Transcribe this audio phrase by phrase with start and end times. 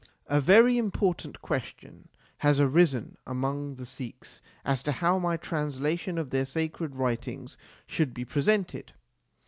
[0.25, 2.09] A very important question
[2.39, 8.11] has arisen among the Sikhs as to how my translation of their sacred writings should
[8.11, 8.93] be presented.